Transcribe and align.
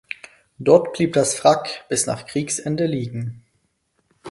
Dort 0.57 0.93
blieb 0.93 1.13
das 1.13 1.43
Wrack 1.43 1.87
bis 1.87 2.07
nach 2.07 2.25
Kriegsende 2.25 2.87
liegen. 2.87 3.43